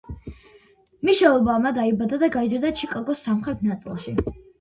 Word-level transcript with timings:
მიშელ 1.09 1.35
ობამა 1.39 1.71
დაიბადა 1.75 2.19
და 2.23 2.29
გაიზარდა 2.37 2.71
ჩიკაგოს 2.79 3.21
სამხრეთ 3.27 3.63
ნაწილში. 3.69 4.15